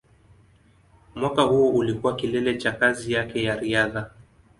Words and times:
Mwaka 1.15 1.41
huo 1.41 1.69
ulikuwa 1.69 2.15
kilele 2.15 2.57
cha 2.57 2.71
kazi 2.71 3.13
yake 3.13 3.43
ya 3.43 3.55
riadha. 3.55 4.11